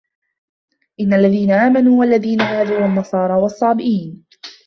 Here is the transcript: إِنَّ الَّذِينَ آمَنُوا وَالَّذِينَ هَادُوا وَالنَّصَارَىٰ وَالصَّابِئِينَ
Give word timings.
إِنَّ 0.99 1.13
الَّذِينَ 1.13 1.51
آمَنُوا 1.51 1.99
وَالَّذِينَ 1.99 2.41
هَادُوا 2.41 2.79
وَالنَّصَارَىٰ 2.79 3.33
وَالصَّابِئِينَ 3.41 4.25